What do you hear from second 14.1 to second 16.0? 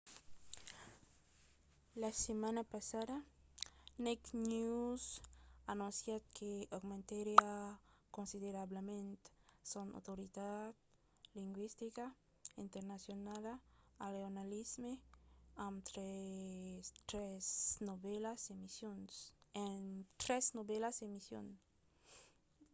jornalisme amb